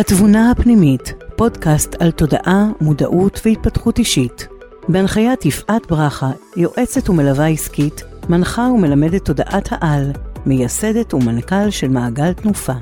התבונה 0.00 0.50
הפנימית, 0.50 1.14
פודקאסט 1.36 1.94
על 2.02 2.10
תודעה, 2.10 2.68
מודעות 2.80 3.40
והתפתחות 3.44 3.98
אישית. 3.98 4.48
בהנחיית 4.88 5.44
יפעת 5.44 5.86
ברכה, 5.86 6.30
יועצת 6.56 7.10
ומלווה 7.10 7.48
עסקית, 7.48 8.02
מנחה 8.28 8.62
ומלמדת 8.62 9.24
תודעת 9.24 9.68
העל, 9.70 10.12
מייסדת 10.46 11.14
ומנכ"ל 11.14 11.70
של 11.70 11.88
מעגל 11.88 12.32
תנופה. 12.32 12.72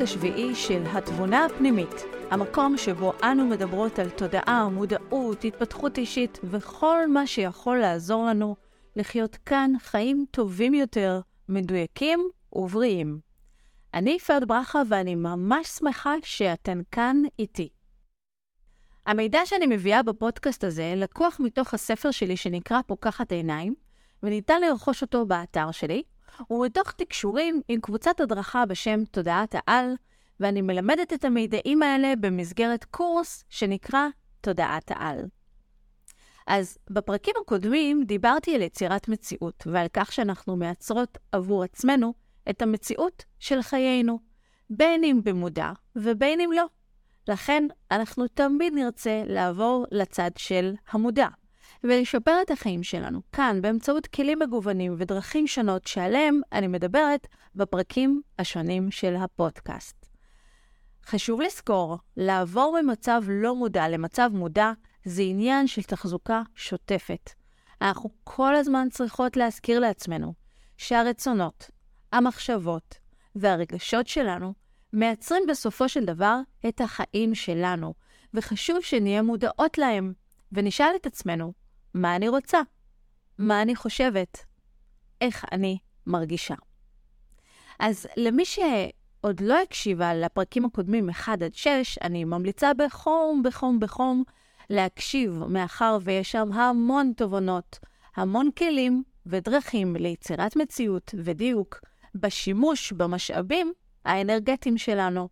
לפרק 0.00 0.08
השביעי 0.08 0.54
של 0.54 0.82
התבונה 0.92 1.44
הפנימית, 1.44 2.04
המקום 2.30 2.76
שבו 2.76 3.12
אנו 3.22 3.44
מדברות 3.44 3.98
על 3.98 4.10
תודעה, 4.10 4.68
מודעות, 4.68 5.44
התפתחות 5.44 5.98
אישית 5.98 6.38
וכל 6.44 7.08
מה 7.08 7.26
שיכול 7.26 7.78
לעזור 7.78 8.24
לנו 8.26 8.56
לחיות 8.96 9.36
כאן 9.36 9.72
חיים 9.78 10.24
טובים 10.30 10.74
יותר, 10.74 11.20
מדויקים 11.48 12.28
ובריאים. 12.52 13.20
אני 13.94 14.10
יפעת 14.10 14.44
ברכה 14.44 14.82
ואני 14.88 15.14
ממש 15.14 15.66
שמחה 15.66 16.14
שאתן 16.22 16.80
כאן 16.90 17.16
איתי. 17.38 17.68
המידע 19.06 19.40
שאני 19.44 19.66
מביאה 19.66 20.02
בפודקאסט 20.02 20.64
הזה 20.64 20.94
לקוח 20.96 21.40
מתוך 21.40 21.74
הספר 21.74 22.10
שלי 22.10 22.36
שנקרא 22.36 22.80
פוקחת 22.86 23.32
עיניים, 23.32 23.74
וניתן 24.22 24.60
לרכוש 24.60 25.02
אותו 25.02 25.26
באתר 25.26 25.70
שלי, 25.70 26.02
ומתוך 26.50 26.92
תקשורים 26.92 27.60
עם 27.68 27.80
קבוצת 27.80 28.20
הדרכה 28.20 28.66
בשם 28.66 29.04
תודעת 29.04 29.54
העל, 29.54 29.94
ואני 30.40 30.62
מלמדת 30.62 31.12
את 31.12 31.24
המידעים 31.24 31.82
האלה 31.82 32.12
במסגרת 32.20 32.84
קורס 32.84 33.44
שנקרא 33.48 34.06
תודעת 34.40 34.90
העל. 34.90 35.24
אז 36.46 36.78
בפרקים 36.90 37.34
הקודמים 37.42 38.04
דיברתי 38.04 38.54
על 38.54 38.62
יצירת 38.62 39.08
מציאות 39.08 39.64
ועל 39.66 39.86
כך 39.92 40.12
שאנחנו 40.12 40.56
מייצרות 40.56 41.18
עבור 41.32 41.64
עצמנו 41.64 42.14
את 42.50 42.62
המציאות 42.62 43.24
של 43.38 43.62
חיינו, 43.62 44.18
בין 44.70 45.04
אם 45.04 45.20
במודע 45.24 45.72
ובין 45.96 46.40
אם 46.40 46.50
לא. 46.52 46.64
לכן 47.28 47.66
אנחנו 47.90 48.26
תמיד 48.28 48.72
נרצה 48.74 49.22
לעבור 49.26 49.86
לצד 49.90 50.30
של 50.36 50.74
המודע. 50.90 51.28
ולשפר 51.84 52.42
את 52.42 52.50
החיים 52.50 52.82
שלנו 52.82 53.20
כאן 53.32 53.62
באמצעות 53.62 54.06
כלים 54.06 54.38
מגוונים 54.38 54.94
ודרכים 54.98 55.46
שונות 55.46 55.86
שעליהם 55.86 56.40
אני 56.52 56.66
מדברת 56.66 57.26
בפרקים 57.54 58.22
השונים 58.38 58.90
של 58.90 59.16
הפודקאסט. 59.16 60.06
חשוב 61.06 61.40
לזכור, 61.40 61.98
לעבור 62.16 62.78
ממצב 62.82 63.22
לא 63.28 63.54
מודע 63.54 63.88
למצב 63.88 64.30
מודע 64.34 64.72
זה 65.04 65.22
עניין 65.22 65.66
של 65.66 65.82
תחזוקה 65.82 66.42
שוטפת. 66.54 67.30
אנחנו 67.82 68.10
כל 68.24 68.54
הזמן 68.54 68.88
צריכות 68.90 69.36
להזכיר 69.36 69.80
לעצמנו 69.80 70.34
שהרצונות, 70.76 71.70
המחשבות 72.12 72.98
והרגשות 73.34 74.06
שלנו 74.06 74.54
מייצרים 74.92 75.42
בסופו 75.48 75.88
של 75.88 76.04
דבר 76.04 76.40
את 76.68 76.80
החיים 76.80 77.34
שלנו, 77.34 77.94
וחשוב 78.34 78.80
שנהיה 78.80 79.22
מודעות 79.22 79.78
להם 79.78 80.12
ונשאל 80.52 80.92
את 80.96 81.06
עצמנו, 81.06 81.52
מה 81.94 82.16
אני 82.16 82.28
רוצה? 82.28 82.60
מה 83.38 83.62
אני 83.62 83.76
חושבת? 83.76 84.44
איך 85.20 85.44
אני 85.52 85.78
מרגישה? 86.06 86.54
אז 87.78 88.06
למי 88.16 88.44
שעוד 88.44 89.40
לא 89.40 89.62
הקשיבה 89.62 90.14
לפרקים 90.14 90.64
הקודמים 90.64 91.10
1 91.10 91.42
עד 91.42 91.54
6, 91.54 91.98
אני 91.98 92.24
ממליצה 92.24 92.74
בחום, 92.74 93.42
בחום, 93.44 93.80
בחום 93.80 94.22
להקשיב, 94.70 95.44
מאחר 95.48 95.98
ויש 96.02 96.32
שם 96.32 96.52
המון 96.52 97.12
תובנות, 97.16 97.78
המון 98.16 98.50
כלים 98.58 99.02
ודרכים 99.26 99.96
ליצירת 99.96 100.56
מציאות 100.56 101.14
ודיוק 101.18 101.80
בשימוש 102.14 102.92
במשאבים 102.92 103.72
האנרגטיים 104.04 104.78
שלנו. 104.78 105.28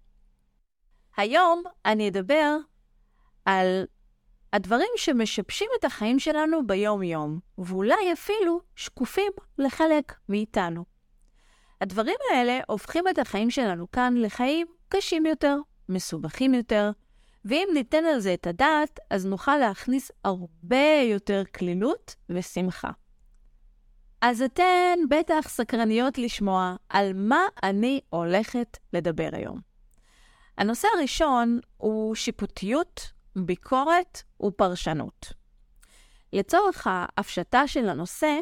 היום 1.16 1.62
אני 1.86 2.08
אדבר 2.08 2.56
על 3.44 3.84
הדברים 4.52 4.88
שמשבשים 4.96 5.68
את 5.78 5.84
החיים 5.84 6.18
שלנו 6.18 6.66
ביום-יום, 6.66 7.38
ואולי 7.58 8.12
אפילו 8.12 8.60
שקופים 8.76 9.32
לחלק 9.58 10.14
מאיתנו. 10.28 10.84
הדברים 11.80 12.16
האלה 12.30 12.60
הופכים 12.68 13.08
את 13.08 13.18
החיים 13.18 13.50
שלנו 13.50 13.90
כאן 13.90 14.14
לחיים 14.16 14.66
קשים 14.88 15.26
יותר, 15.26 15.56
מסובכים 15.88 16.54
יותר, 16.54 16.90
ואם 17.44 17.68
ניתן 17.74 18.04
על 18.04 18.20
זה 18.20 18.34
את 18.34 18.46
הדעת, 18.46 19.00
אז 19.10 19.26
נוכל 19.26 19.56
להכניס 19.56 20.10
הרבה 20.24 21.02
יותר 21.10 21.42
כלילות 21.58 22.14
ושמחה. 22.30 22.90
אז 24.20 24.42
אתן 24.42 24.98
בטח 25.10 25.48
סקרניות 25.48 26.18
לשמוע 26.18 26.76
על 26.88 27.12
מה 27.14 27.40
אני 27.62 28.00
הולכת 28.10 28.76
לדבר 28.92 29.28
היום. 29.32 29.60
הנושא 30.58 30.88
הראשון 30.96 31.60
הוא 31.76 32.14
שיפוטיות 32.14 33.12
ביקורת 33.36 34.22
ופרשנות. 34.42 35.32
לצורך 36.32 36.86
ההפשטה 36.90 37.66
של 37.66 37.88
הנושא, 37.88 38.40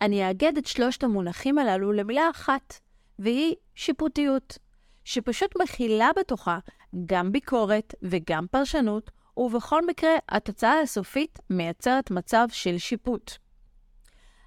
אני 0.00 0.28
אאגד 0.28 0.56
את 0.56 0.66
שלושת 0.66 1.04
המונחים 1.04 1.58
הללו 1.58 1.92
למילה 1.92 2.30
אחת, 2.30 2.80
והיא 3.18 3.54
שיפוטיות, 3.74 4.58
שפשוט 5.04 5.62
מכילה 5.62 6.10
בתוכה 6.16 6.58
גם 7.06 7.32
ביקורת 7.32 7.94
וגם 8.02 8.46
פרשנות, 8.50 9.10
ובכל 9.36 9.86
מקרה 9.86 10.10
התוצאה 10.28 10.80
הסופית 10.80 11.38
מייצרת 11.50 12.10
מצב 12.10 12.46
של 12.50 12.78
שיפוט. 12.78 13.32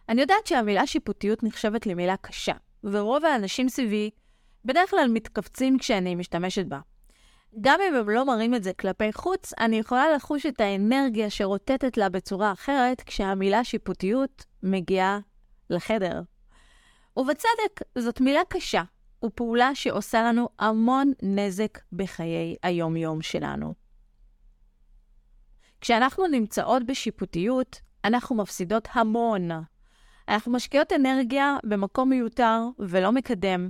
אני 0.09 0.21
יודעת 0.21 0.47
שהמילה 0.47 0.87
שיפוטיות 0.87 1.43
נחשבת 1.43 1.85
למילה 1.85 2.17
קשה, 2.17 2.53
ורוב 2.83 3.25
האנשים 3.25 3.69
סביבי 3.69 4.09
בדרך 4.65 4.89
כלל 4.89 5.07
מתכווצים 5.13 5.79
כשאני 5.79 6.15
משתמשת 6.15 6.65
בה. 6.65 6.79
גם 7.61 7.79
אם 7.89 7.95
הם 7.95 8.09
לא 8.09 8.25
מראים 8.25 8.55
את 8.55 8.63
זה 8.63 8.73
כלפי 8.73 9.13
חוץ, 9.13 9.53
אני 9.59 9.79
יכולה 9.79 10.11
לחוש 10.15 10.45
את 10.45 10.61
האנרגיה 10.61 11.29
שרוטטת 11.29 11.97
לה 11.97 12.09
בצורה 12.09 12.51
אחרת 12.51 13.01
כשהמילה 13.01 13.63
שיפוטיות 13.63 14.45
מגיעה 14.63 15.19
לחדר. 15.69 16.21
ובצדק, 17.17 17.81
זאת 17.97 18.21
מילה 18.21 18.41
קשה, 18.49 18.83
ופעולה 19.25 19.75
שעושה 19.75 20.23
לנו 20.23 20.49
המון 20.59 21.11
נזק 21.23 21.79
בחיי 21.93 22.55
היום-יום 22.63 23.21
שלנו. 23.21 23.73
כשאנחנו 25.81 26.27
נמצאות 26.27 26.83
בשיפוטיות, 26.83 27.81
אנחנו 28.05 28.35
מפסידות 28.35 28.87
המון. 28.91 29.49
אנחנו 30.29 30.51
משקיעות 30.51 30.93
אנרגיה 30.93 31.57
במקום 31.63 32.09
מיותר 32.09 32.61
ולא 32.79 33.11
מקדם, 33.11 33.69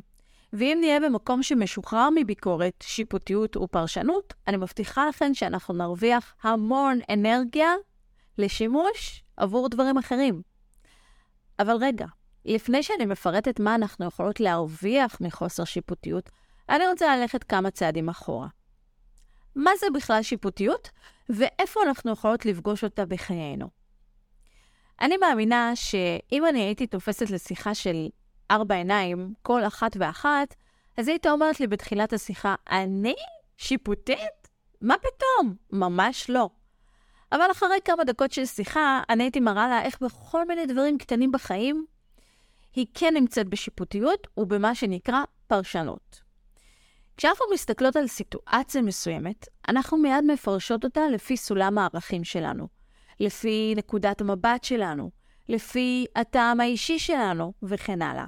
ואם 0.54 0.78
נהיה 0.82 1.00
במקום 1.00 1.44
שמשוחרר 1.44 2.10
מביקורת, 2.16 2.84
שיפוטיות 2.84 3.58
ופרשנות, 3.58 4.34
אני 4.48 4.58
מבטיחה 4.58 5.08
לכם 5.08 5.34
שאנחנו 5.34 5.74
נרוויח 5.74 6.36
המון 6.44 7.00
אנרגיה 7.10 7.74
לשימוש 8.38 9.24
עבור 9.38 9.70
דברים 9.70 9.98
אחרים. 9.98 10.42
אבל 11.60 11.76
רגע, 11.82 12.06
לפני 12.46 12.84
שאני 12.84 13.06
מפרטת 13.06 13.60
מה 13.60 13.76
אנחנו 13.76 14.06
יכולות 14.06 14.40
להרוויח 14.40 15.22
מחוסר 15.22 15.64
שיפוטיות, 15.64 16.30
אני 16.70 16.88
רוצה 16.88 17.18
ללכת 17.18 17.44
כמה 17.44 17.72
צעדים 17.72 18.10
אחורה. 18.10 18.48
מה 19.56 19.72
זה 19.80 19.88
בכלל 19.94 20.24
שיפוטיות, 20.24 20.90
ואיפה 21.30 21.80
אנחנו 21.88 22.12
יכולות 22.12 22.46
לפגוש 22.46 22.84
אותה 22.84 23.06
בחיינו? 23.06 23.68
אני 25.02 25.18
מאמינה 25.18 25.72
שאם 25.76 26.46
אני 26.50 26.60
הייתי 26.60 26.88
תופסת 26.88 27.30
לשיחה 27.30 27.76
של 27.76 28.08
ארבע 28.52 28.76
עיניים, 28.76 29.34
כל 29.42 29.64
אחת 29.64 29.98
ואחת, 30.00 30.56
אז 30.98 31.08
היית 31.08 31.28
אומרת 31.28 31.60
לי 31.60 31.68
בתחילת 31.68 32.14
השיחה, 32.14 32.56
אני? 32.72 33.16
שיפוטית? 33.58 34.48
מה 34.82 34.96
פתאום? 34.98 35.56
ממש 35.72 36.30
לא. 36.30 36.50
אבל 37.32 37.52
אחרי 37.52 37.78
כמה 37.86 38.04
דקות 38.04 38.32
של 38.32 38.46
שיחה, 38.46 39.02
אני 39.10 39.24
הייתי 39.24 39.40
מראה 39.40 39.68
לה 39.68 39.82
איך 39.82 40.02
בכל 40.02 40.48
מיני 40.48 40.66
דברים 40.66 40.98
קטנים 40.98 41.32
בחיים, 41.32 41.86
היא 42.76 42.86
כן 42.94 43.14
נמצאת 43.14 43.50
בשיפוטיות 43.50 44.28
ובמה 44.38 44.76
שנקרא 44.76 45.24
פרשנות. 45.48 46.22
כשאנחנו 47.18 47.46
מסתכלות 47.54 47.96
על 47.96 48.08
סיטואציה 48.08 48.82
מסוימת, 48.82 49.48
אנחנו 49.70 49.98
מיד 49.98 50.24
מפרשות 50.28 50.84
אותה 50.84 51.02
לפי 51.08 51.38
סולם 51.38 51.78
הערכים 51.78 52.24
שלנו, 52.24 52.68
לפי 53.20 53.74
נקודת 53.78 54.22
המבט 54.22 54.64
שלנו, 54.64 55.12
לפי 55.50 56.06
הטעם 56.16 56.60
האישי 56.60 57.00
שלנו 57.00 57.54
וכן 57.64 58.02
הלאה. 58.02 58.26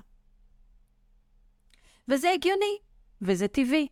וזה 2.10 2.32
הגיוני, 2.32 2.78
וזה 3.22 3.48
טבעי. 3.48 3.88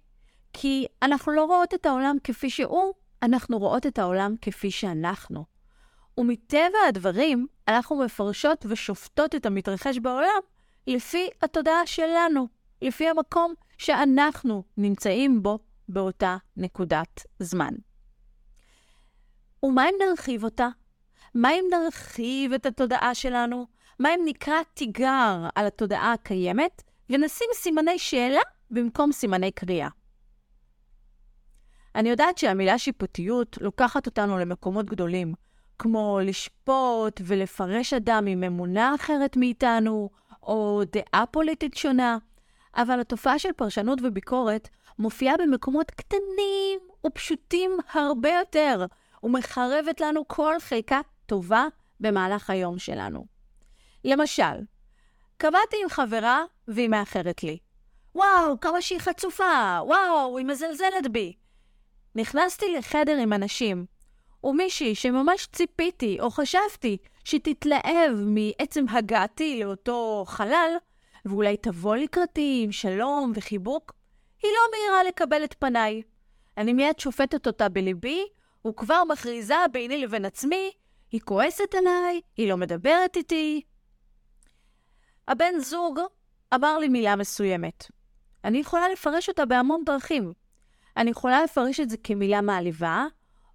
כי 0.53 0.85
אנחנו 1.01 1.31
לא 1.31 1.45
רואות 1.45 1.73
את 1.73 1.85
העולם 1.85 2.17
כפי 2.23 2.49
שהוא, 2.49 2.93
אנחנו 3.23 3.59
רואות 3.59 3.85
את 3.85 3.99
העולם 3.99 4.35
כפי 4.41 4.71
שאנחנו. 4.71 5.45
ומטבע 6.17 6.79
הדברים, 6.87 7.47
אנחנו 7.67 7.95
מפרשות 7.95 8.65
ושופטות 8.69 9.35
את 9.35 9.45
המתרחש 9.45 9.97
בעולם 9.97 10.39
לפי 10.87 11.29
התודעה 11.41 11.85
שלנו, 11.85 12.47
לפי 12.81 13.09
המקום 13.09 13.53
שאנחנו 13.77 14.63
נמצאים 14.77 15.43
בו 15.43 15.59
באותה 15.89 16.37
נקודת 16.57 17.23
זמן. 17.39 17.73
ומה 19.63 19.89
אם 19.89 19.95
נרחיב 20.09 20.43
אותה? 20.43 20.67
מה 21.35 21.51
אם 21.51 21.65
נרחיב 21.71 22.53
את 22.53 22.65
התודעה 22.65 23.15
שלנו? 23.15 23.67
מה 23.99 24.15
אם 24.15 24.19
נקרא 24.25 24.55
תיגר 24.73 25.47
על 25.55 25.67
התודעה 25.67 26.13
הקיימת 26.13 26.83
ונשים 27.09 27.47
סימני 27.53 27.99
שאלה 27.99 28.41
במקום 28.71 29.11
סימני 29.11 29.51
קריאה? 29.51 29.89
אני 31.95 32.09
יודעת 32.09 32.37
שהמילה 32.37 32.79
שיפוטיות 32.79 33.57
לוקחת 33.61 34.05
אותנו 34.05 34.37
למקומות 34.37 34.85
גדולים, 34.85 35.33
כמו 35.79 36.19
לשפוט 36.23 37.21
ולפרש 37.23 37.93
אדם 37.93 38.25
עם 38.27 38.43
אמונה 38.43 38.95
אחרת 38.95 39.37
מאיתנו, 39.37 40.09
או 40.43 40.81
דעה 40.91 41.25
פוליטית 41.25 41.77
שונה, 41.77 42.17
אבל 42.75 42.99
התופעה 42.99 43.39
של 43.39 43.53
פרשנות 43.55 43.99
וביקורת 44.03 44.69
מופיעה 44.99 45.35
במקומות 45.37 45.91
קטנים 45.91 46.79
ופשוטים 47.07 47.71
הרבה 47.93 48.29
יותר, 48.29 48.85
ומחרבת 49.23 50.01
לנו 50.01 50.27
כל 50.27 50.55
חלקה 50.59 51.01
טובה 51.25 51.65
במהלך 51.99 52.49
היום 52.49 52.79
שלנו. 52.79 53.25
למשל, 54.05 54.43
קבעתי 55.37 55.77
עם 55.83 55.89
חברה 55.89 56.43
והיא 56.67 56.89
מאחרת 56.89 57.43
לי. 57.43 57.57
וואו, 58.15 58.59
כמה 58.59 58.81
שהיא 58.81 58.99
חצופה, 58.99 59.79
וואו, 59.85 60.37
היא 60.37 60.45
מזלזלת 60.45 61.11
בי. 61.11 61.33
נכנסתי 62.15 62.65
לחדר 62.77 63.17
עם 63.17 63.33
אנשים, 63.33 63.85
ומישהי 64.43 64.95
שממש 64.95 65.47
ציפיתי 65.53 66.17
או 66.19 66.31
חשבתי 66.31 66.97
שתתלהב 67.23 68.11
מעצם 68.15 68.85
הגעתי 68.89 69.59
לאותו 69.63 70.23
חלל, 70.27 70.71
ואולי 71.25 71.57
תבוא 71.57 71.95
לקראתי 71.95 72.61
עם 72.63 72.71
שלום 72.71 73.31
וחיבוק, 73.35 73.93
היא 74.43 74.51
לא 74.51 74.61
מהירה 74.71 75.03
לקבל 75.03 75.43
את 75.43 75.55
פניי. 75.59 76.01
אני 76.57 76.73
מיד 76.73 76.99
שופטת 76.99 77.47
אותה 77.47 77.69
בליבי, 77.69 78.25
וכבר 78.67 79.03
מכריזה 79.03 79.55
ביני 79.71 79.97
לבין 79.97 80.25
עצמי, 80.25 80.71
היא 81.11 81.21
כועסת 81.21 81.75
עליי, 81.75 82.21
היא 82.37 82.49
לא 82.49 82.57
מדברת 82.57 83.15
איתי. 83.15 83.61
הבן 85.27 85.59
זוג 85.59 85.99
אמר 86.53 86.77
לי 86.77 86.89
מילה 86.89 87.15
מסוימת. 87.15 87.87
אני 88.43 88.57
יכולה 88.57 88.89
לפרש 88.89 89.29
אותה 89.29 89.45
בהמון 89.45 89.83
דרכים. 89.85 90.33
אני 90.97 91.09
יכולה 91.09 91.43
לפרש 91.43 91.79
את 91.79 91.89
זה 91.89 91.97
כמילה 91.97 92.41
מעליבה, 92.41 93.05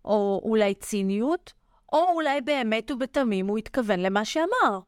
או 0.04 0.40
אולי 0.44 0.74
ציניות, 0.74 1.52
או 1.92 2.08
אולי 2.14 2.40
באמת 2.40 2.90
ובתמים 2.90 3.46
הוא 3.46 3.58
התכוון 3.58 4.00
למה 4.00 4.24
שאמר. 4.24 4.80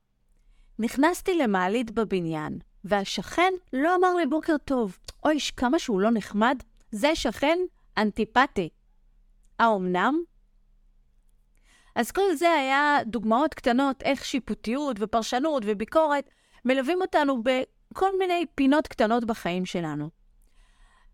נכנסתי 0.79 1.39
למעלית 1.39 1.91
בבניין, 1.91 2.59
והשכן 2.85 3.53
לא 3.73 3.97
אמר 3.97 4.15
לי 4.15 4.27
בוקר 4.27 4.57
טוב. 4.65 4.99
אוי, 5.25 5.39
כמה 5.57 5.79
שהוא 5.79 6.01
לא 6.01 6.11
נחמד, 6.11 6.59
זה 6.91 7.15
שכן 7.15 7.59
אנטיפטי. 7.99 8.69
האומנם? 9.59 10.23
אז 11.95 12.11
כל 12.11 12.35
זה 12.35 12.53
היה 12.53 12.99
דוגמאות 13.07 13.55
קטנות 13.55 14.03
איך 14.03 14.25
שיפוטיות 14.25 14.97
ופרשנות 15.01 15.63
וביקורת 15.67 16.31
מלווים 16.65 17.03
אותנו 17.03 17.43
בכל 17.43 18.19
מיני 18.19 18.47
פינות 18.55 18.87
קטנות 18.87 19.25
בחיים 19.25 19.67
שלנו. 19.67 20.11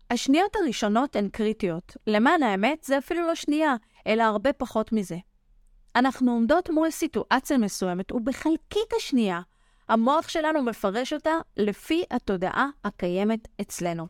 השניות 0.09 0.55
הראשונות 0.55 1.15
הן 1.15 1.29
קריטיות. 1.29 1.97
למען 2.07 2.43
האמת, 2.43 2.83
זה 2.83 2.97
אפילו 2.97 3.27
לא 3.27 3.35
שנייה, 3.35 3.75
אלא 4.07 4.23
הרבה 4.23 4.53
פחות 4.53 4.91
מזה. 4.91 5.17
אנחנו 5.95 6.31
עומדות 6.31 6.69
מול 6.69 6.91
סיטואציה 6.91 7.57
מסוימת, 7.57 8.11
ובחלקית 8.11 8.93
השנייה, 8.97 9.41
המוח 9.89 10.29
שלנו 10.29 10.63
מפרש 10.63 11.13
אותה 11.13 11.31
לפי 11.57 12.03
התודעה 12.11 12.67
הקיימת 12.83 13.47
אצלנו. 13.61 14.07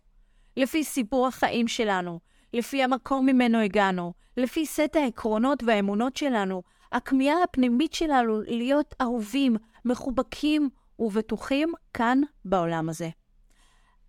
לפי 0.58 0.84
סיפור 0.84 1.28
החיים 1.28 1.68
שלנו, 1.68 2.20
לפי 2.54 2.84
המקום 2.84 3.26
ממנו 3.26 3.58
הגענו, 3.58 4.14
לפי 4.38 4.66
סט 4.66 4.96
העקרונות 4.96 5.64
והאמונות 5.64 6.18
שלנו, 6.18 6.64
הכמיהה 6.92 7.44
הפנימית 7.44 7.94
שלנו 7.94 8.42
להיות 8.42 8.96
אהובים, 9.02 9.56
מחובקים 9.86 10.70
ובטוחים 11.02 11.74
כאן 11.94 12.22
בעולם 12.46 12.90
הזה. 12.90 13.10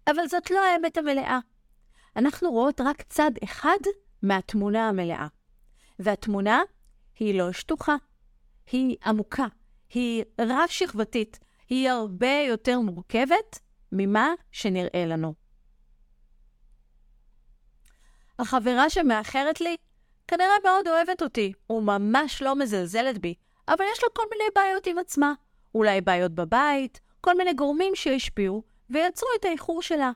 אבל 0.06 0.26
זאת 0.26 0.50
לא 0.50 0.64
האמת 0.64 0.96
המלאה. 0.96 1.38
אנחנו 2.16 2.50
רואות 2.50 2.80
רק 2.80 3.02
צד 3.02 3.30
אחד 3.44 3.78
מהתמונה 4.22 4.88
המלאה. 4.88 5.26
והתמונה 5.98 6.60
היא 7.18 7.38
לא 7.38 7.52
שטוחה, 7.52 7.96
היא 8.72 8.96
עמוקה, 9.04 9.46
היא 9.90 10.24
רב-שכבתית, 10.40 11.38
היא 11.68 11.90
הרבה 11.90 12.44
יותר 12.48 12.80
מורכבת 12.80 13.58
ממה 13.92 14.32
שנראה 14.52 15.04
לנו. 15.06 15.34
החברה 18.38 18.90
שמאחרת 18.90 19.60
לי 19.60 19.76
כנראה 20.28 20.56
מאוד 20.64 20.88
אוהבת 20.88 21.22
אותי, 21.22 21.52
וממש 21.70 22.42
לא 22.42 22.56
מזלזלת 22.56 23.18
בי, 23.18 23.34
אבל 23.68 23.84
יש 23.92 24.02
לה 24.02 24.08
כל 24.12 24.22
מיני 24.30 24.44
בעיות 24.54 24.86
עם 24.86 24.98
עצמה. 24.98 25.32
אולי 25.74 26.00
בעיות 26.00 26.32
בבית, 26.32 27.00
כל 27.20 27.36
מיני 27.36 27.54
גורמים 27.54 27.94
שהשפיעו 27.94 28.62
ויצרו 28.90 29.28
את 29.40 29.44
האיחור 29.44 29.82
שלה. 29.82 30.10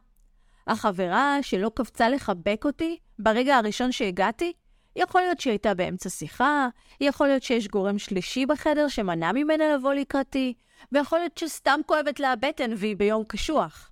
החברה 0.67 1.39
שלא 1.43 1.71
קפצה 1.75 2.09
לחבק 2.09 2.63
אותי 2.65 2.99
ברגע 3.19 3.57
הראשון 3.57 3.93
שהגעתי, 3.93 4.53
יכול 4.97 5.21
להיות 5.21 5.41
שהיא 5.41 5.51
הייתה 5.51 5.75
באמצע 5.75 6.11
שיחה, 6.11 6.69
יכול 7.01 7.27
להיות 7.27 7.43
שיש 7.43 7.69
גורם 7.69 7.99
שלישי 7.99 8.47
בחדר 8.47 8.89
שמנע 8.89 9.33
ממנה 9.33 9.75
לבוא 9.75 9.95
לקראתי, 9.95 10.55
ויכול 10.93 11.19
להיות 11.19 11.39
שסתם 11.39 11.81
כואבת 11.87 12.21
לה 12.21 12.33
הבטן 12.33 12.71
והיא 12.77 12.97
ביום 12.97 13.25
קשוח. 13.25 13.91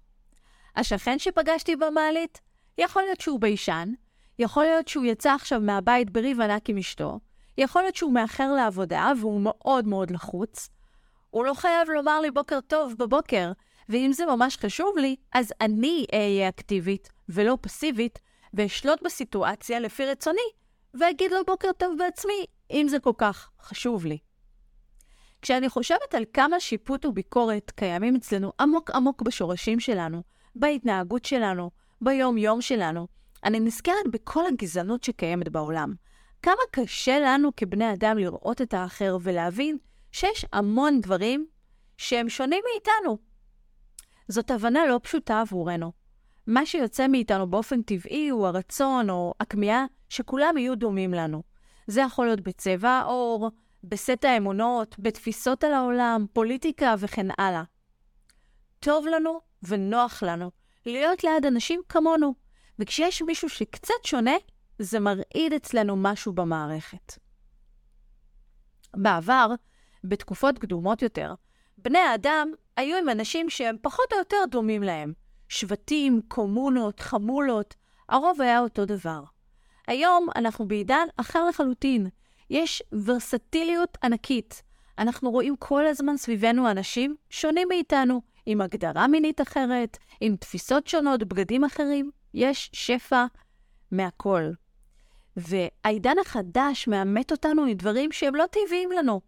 השכן 0.76 1.18
שפגשתי 1.18 1.76
במעלית, 1.76 2.40
יכול 2.78 3.02
להיות 3.02 3.20
שהוא 3.20 3.40
ביישן, 3.40 3.92
יכול 4.38 4.64
להיות 4.64 4.88
שהוא 4.88 5.04
יצא 5.04 5.34
עכשיו 5.34 5.60
מהבית 5.60 6.10
בריב 6.10 6.40
ענק 6.40 6.70
עם 6.70 6.78
אשתו, 6.78 7.20
יכול 7.58 7.82
להיות 7.82 7.96
שהוא 7.96 8.12
מאחר 8.12 8.52
לעבודה 8.52 9.12
והוא 9.20 9.40
מאוד 9.40 9.88
מאוד 9.88 10.10
לחוץ. 10.10 10.68
הוא 11.34 11.44
לא 11.44 11.54
חייב 11.54 11.88
לומר 11.90 12.20
לי 12.20 12.30
בוקר 12.30 12.60
טוב 12.60 12.94
בבוקר, 12.98 13.52
ואם 13.88 14.10
זה 14.12 14.26
ממש 14.26 14.56
חשוב 14.56 14.98
לי, 14.98 15.16
אז 15.32 15.52
אני 15.60 16.06
אהיה 16.14 16.48
אקטיבית 16.48 17.08
ולא 17.28 17.58
פסיבית, 17.60 18.18
ואשלוט 18.54 19.02
בסיטואציה 19.02 19.80
לפי 19.80 20.06
רצוני, 20.06 20.48
ואגיד 20.94 21.32
לו 21.32 21.44
בוקר 21.46 21.68
טוב 21.78 21.94
בעצמי, 21.98 22.44
אם 22.70 22.86
זה 22.88 22.98
כל 22.98 23.12
כך 23.18 23.50
חשוב 23.62 24.06
לי. 24.06 24.18
כשאני 25.42 25.68
חושבת 25.68 26.14
על 26.14 26.24
כמה 26.32 26.60
שיפוט 26.60 27.04
וביקורת 27.04 27.70
קיימים 27.70 28.16
אצלנו 28.16 28.52
עמוק 28.60 28.90
עמוק 28.90 29.22
בשורשים 29.22 29.80
שלנו, 29.80 30.22
בהתנהגות 30.54 31.24
שלנו, 31.24 31.70
ביום-יום 32.00 32.60
שלנו, 32.60 33.06
אני 33.44 33.60
נזכרת 33.60 34.08
בכל 34.12 34.46
הגזענות 34.46 35.04
שקיימת 35.04 35.48
בעולם. 35.48 35.94
כמה 36.42 36.62
קשה 36.70 37.18
לנו 37.20 37.50
כבני 37.56 37.92
אדם 37.92 38.18
לראות 38.18 38.62
את 38.62 38.74
האחר 38.74 39.16
ולהבין 39.22 39.78
שיש 40.14 40.46
המון 40.52 41.00
דברים 41.00 41.46
שהם 41.96 42.28
שונים 42.28 42.62
מאיתנו. 42.72 43.18
זאת 44.28 44.50
הבנה 44.50 44.86
לא 44.86 45.00
פשוטה 45.02 45.40
עבורנו. 45.40 45.92
מה 46.46 46.66
שיוצא 46.66 47.08
מאיתנו 47.08 47.50
באופן 47.50 47.82
טבעי 47.82 48.28
הוא 48.28 48.46
הרצון 48.46 49.10
או 49.10 49.34
הכמיהה 49.40 49.84
שכולם 50.08 50.58
יהיו 50.58 50.76
דומים 50.76 51.14
לנו. 51.14 51.42
זה 51.86 52.00
יכול 52.00 52.26
להיות 52.26 52.40
בצבע 52.40 52.88
העור, 52.88 53.50
בסט 53.84 54.24
האמונות, 54.24 54.96
בתפיסות 54.98 55.64
על 55.64 55.72
העולם, 55.72 56.26
פוליטיקה 56.32 56.94
וכן 56.98 57.26
הלאה. 57.38 57.62
טוב 58.80 59.06
לנו 59.06 59.40
ונוח 59.62 60.22
לנו 60.22 60.50
להיות 60.86 61.24
ליד 61.24 61.46
אנשים 61.46 61.80
כמונו, 61.88 62.34
וכשיש 62.78 63.22
מישהו 63.22 63.48
שקצת 63.48 64.04
שונה, 64.04 64.34
זה 64.78 65.00
מרעיד 65.00 65.52
אצלנו 65.56 65.96
משהו 65.96 66.32
במערכת. 66.32 67.18
בעבר, 68.96 69.54
בתקופות 70.04 70.58
קדומות 70.58 71.02
יותר, 71.02 71.34
בני 71.78 71.98
האדם 71.98 72.48
היו 72.76 72.96
עם 72.96 73.08
אנשים 73.08 73.50
שהם 73.50 73.76
פחות 73.82 74.12
או 74.12 74.18
יותר 74.18 74.36
דומים 74.50 74.82
להם. 74.82 75.12
שבטים, 75.48 76.20
קומונות, 76.28 77.00
חמולות, 77.00 77.74
הרוב 78.08 78.40
היה 78.40 78.60
אותו 78.60 78.84
דבר. 78.84 79.22
היום 79.86 80.28
אנחנו 80.36 80.68
בעידן 80.68 81.06
אחר 81.16 81.48
לחלוטין. 81.48 82.08
יש 82.50 82.82
ורסטיליות 83.04 83.98
ענקית. 84.02 84.62
אנחנו 84.98 85.30
רואים 85.30 85.56
כל 85.56 85.86
הזמן 85.86 86.16
סביבנו 86.16 86.70
אנשים 86.70 87.16
שונים 87.30 87.68
מאיתנו, 87.68 88.22
עם 88.46 88.60
הגדרה 88.60 89.06
מינית 89.06 89.40
אחרת, 89.40 89.98
עם 90.20 90.36
תפיסות 90.36 90.86
שונות, 90.86 91.22
בגדים 91.22 91.64
אחרים. 91.64 92.10
יש 92.34 92.70
שפע 92.72 93.24
מהכל. 93.90 94.50
והעידן 95.36 96.18
החדש 96.20 96.88
מאמת 96.88 97.32
אותנו 97.32 97.64
עם 97.64 97.72
דברים 97.76 98.12
שהם 98.12 98.34
לא 98.34 98.44
טבעיים 98.46 98.92
לנו. 98.92 99.20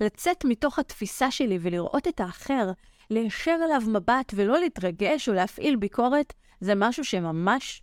לצאת 0.00 0.44
מתוך 0.44 0.78
התפיסה 0.78 1.30
שלי 1.30 1.58
ולראות 1.60 2.08
את 2.08 2.20
האחר, 2.20 2.70
להישר 3.10 3.56
אליו 3.64 3.82
מבט 3.86 4.32
ולא 4.34 4.60
להתרגש 4.60 5.28
או 5.28 5.34
להפעיל 5.34 5.76
ביקורת, 5.76 6.32
זה 6.60 6.74
משהו 6.76 7.04
שממש, 7.04 7.82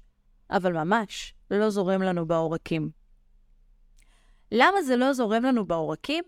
אבל 0.50 0.74
ממש, 0.74 1.34
לא 1.52 1.70
זורם 1.70 2.02
לנו 2.02 2.26
בעורקים. 2.26 2.90
למה 4.52 4.82
זה 4.82 4.96
לא 4.96 5.14
זורם 5.14 5.44
לנו 5.44 5.66
בעורקים? 5.66 6.24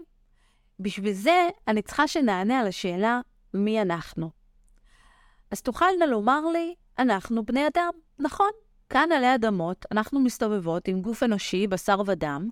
בשביל 0.79 1.13
זה 1.13 1.49
אני 1.67 1.81
צריכה 1.81 2.07
שנענה 2.07 2.59
על 2.59 2.67
השאלה 2.67 3.21
מי 3.53 3.81
אנחנו. 3.81 4.29
אז 5.51 5.61
תוכלנה 5.61 6.05
לומר 6.05 6.41
לי, 6.53 6.75
אנחנו 6.99 7.45
בני 7.45 7.67
אדם, 7.67 7.91
נכון. 8.19 8.49
כאן 8.89 9.09
עלי 9.11 9.35
אדמות 9.35 9.85
אנחנו 9.91 10.19
מסתובבות 10.19 10.87
עם 10.87 11.01
גוף 11.01 11.23
אנושי, 11.23 11.67
בשר 11.67 12.01
ודם, 12.05 12.49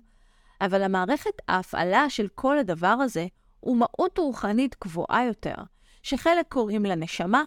אבל 0.60 0.82
המערכת 0.82 1.42
ההפעלה 1.48 2.10
של 2.10 2.28
כל 2.34 2.58
הדבר 2.58 2.86
הזה 2.86 3.26
הוא 3.60 3.76
מהות 3.76 4.18
רוחנית 4.18 4.76
גבוהה 4.84 5.24
יותר, 5.26 5.54
שחלק 6.02 6.46
קוראים 6.48 6.84
לה 6.84 6.94
נשמה, 6.94 7.42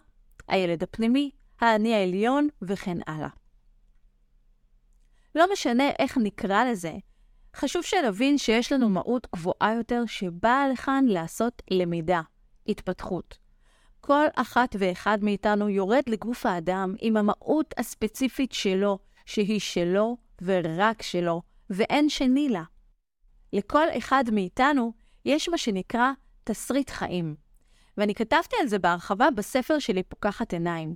הילד 0.48 0.84
הפנימי, 0.84 1.32
האני 1.60 1.96
העליון 1.96 2.48
וכן 2.62 2.98
הלאה. 3.08 3.30
לא 5.36 5.46
משנה 5.53 5.89
איך 6.00 6.18
נקרא 6.18 6.63
לזה, 6.63 6.94
חשוב 7.56 7.82
שנבין 7.82 8.38
שיש 8.38 8.72
לנו 8.72 8.89
מהות 8.89 9.27
גבוהה 9.36 9.74
יותר 9.77 10.03
שבאה 10.06 10.70
לכאן 10.70 11.06
לעשות 11.08 11.62
למידה, 11.72 12.22
התפתחות. 12.68 13.38
כל 14.01 14.25
אחת 14.36 14.75
ואחד 14.80 15.18
מאיתנו 15.22 15.70
יורד 15.70 16.03
לגוף 16.08 16.46
האדם 16.46 16.96
עם 17.00 17.18
המהות 17.18 17.74
הספציפית 17.77 18.51
שלו, 18.51 19.00
שהיא 19.25 19.60
שלו 19.60 20.18
ורק 20.41 21.01
שלו, 21.01 21.41
ואין 21.70 22.10
שני 22.10 22.50
לה. 22.50 22.63
לכל 23.53 23.86
אחד 23.98 24.24
מאיתנו 24.31 24.93
יש 25.25 25.50
מה 25.50 25.58
שנקרא 25.58 26.12
תסריט 26.43 26.89
חיים. 26.89 27.36
ואני 27.98 28.15
כתבתי 28.15 28.55
על 28.62 28.67
זה 28.67 28.79
בהרחבה 28.79 29.31
בספר 29.31 29.79
שלי, 29.79 30.03
פוקחת 30.03 30.53
עיניים. 30.53 30.96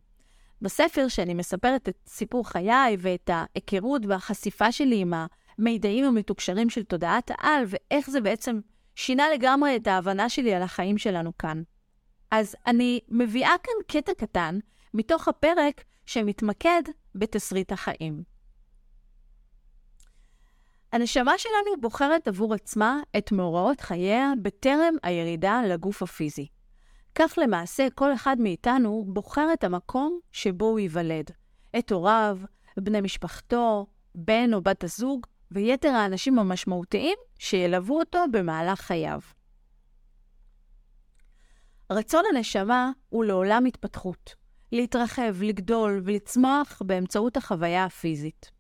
בספר 0.62 1.08
שאני 1.08 1.34
מספרת 1.34 1.90
את 1.90 1.98
סיפור 2.08 2.50
חיי 2.50 2.98
ואת 3.00 3.30
ההיכרות 3.34 4.02
והחשיפה 4.06 4.72
שלי 4.72 5.00
עם 5.02 5.14
המידעים 5.60 6.06
המתוקשרים 6.06 6.70
של 6.70 6.84
תודעת 6.84 7.32
העל, 7.32 7.64
ואיך 7.68 8.10
זה 8.10 8.22
בעצם 8.22 8.60
שינה 8.96 9.30
לגמרי 9.34 9.76
את 9.76 9.88
ההבנה 9.88 10.30
שלי 10.30 10.54
על 10.54 10.62
החיים 10.62 10.98
שלנו 10.98 11.38
כאן. 11.38 11.64
אז 12.32 12.56
אני 12.68 13.00
מביאה 13.10 13.54
כאן 13.64 13.74
קטע 13.88 14.14
קטן 14.14 14.60
מתוך 14.94 15.28
הפרק 15.28 15.84
שמתמקד 16.06 16.82
בתסריט 17.16 17.72
החיים. 17.72 18.35
הנשמה 20.96 21.38
שלנו 21.38 21.82
בוחרת 21.82 22.28
עבור 22.28 22.54
עצמה 22.54 23.00
את 23.18 23.32
מאורעות 23.32 23.82
חייה 23.82 24.34
בטרם 24.42 24.94
הירידה 25.04 25.62
לגוף 25.68 26.04
הפיזי. 26.04 26.48
כך 27.16 27.34
למעשה 27.42 27.88
כל 27.96 28.14
אחד 28.14 28.38
מאיתנו 28.40 29.06
בוחר 29.08 29.48
את 29.54 29.64
המקום 29.64 30.20
שבו 30.32 30.66
הוא 30.66 30.80
ייוולד, 30.80 31.32
את 31.80 31.92
הוריו, 31.92 32.38
בני 32.78 33.02
משפחתו, 33.02 33.88
בן 34.16 34.54
או 34.54 34.62
בת 34.62 34.84
הזוג, 34.84 35.26
ויתר 35.52 35.90
האנשים 35.90 36.40
המשמעותיים 36.40 37.18
שילוו 37.40 38.00
אותו 38.00 38.20
במהלך 38.32 38.82
חייו. 38.82 39.20
רצון 41.92 42.24
הנשמה 42.34 42.92
הוא 43.10 43.26
לעולם 43.26 43.66
התפתחות, 43.66 44.36
להתרחב, 44.72 45.36
לגדול 45.42 46.02
ולצמוח 46.06 46.82
באמצעות 46.86 47.38
החוויה 47.38 47.86
הפיזית. 47.86 48.55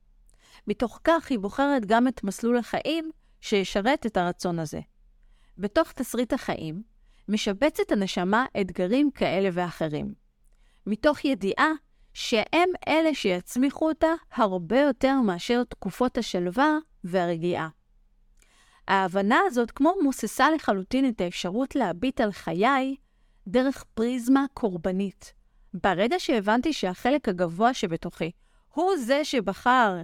מתוך 0.67 0.99
כך 1.03 1.31
היא 1.31 1.39
בוחרת 1.39 1.85
גם 1.85 2.07
את 2.07 2.23
מסלול 2.23 2.57
החיים 2.57 3.11
שישרת 3.41 4.05
את 4.05 4.17
הרצון 4.17 4.59
הזה. 4.59 4.79
בתוך 5.57 5.91
תסריט 5.91 6.33
החיים, 6.33 6.83
משבצת 7.29 7.91
הנשמה 7.91 8.45
אתגרים 8.61 9.11
כאלה 9.11 9.49
ואחרים. 9.53 10.13
מתוך 10.85 11.25
ידיעה 11.25 11.71
שהם 12.13 12.69
אלה 12.87 13.13
שיצמיחו 13.13 13.89
אותה 13.89 14.07
הרבה 14.31 14.79
יותר 14.79 15.21
מאשר 15.21 15.63
תקופות 15.63 16.17
השלווה 16.17 16.77
והרגיעה. 17.03 17.69
ההבנה 18.87 19.39
הזאת 19.47 19.71
כמו 19.71 19.93
מוססה 20.03 20.51
לחלוטין 20.51 21.09
את 21.09 21.21
האפשרות 21.21 21.75
להביט 21.75 22.21
על 22.21 22.31
חיי 22.31 22.95
דרך 23.47 23.83
פריזמה 23.93 24.45
קורבנית. 24.53 25.33
ברגע 25.73 26.19
שהבנתי 26.19 26.73
שהחלק 26.73 27.29
הגבוה 27.29 27.73
שבתוכי 27.73 28.31
הוא 28.73 28.97
זה 28.97 29.25
שבחר 29.25 29.95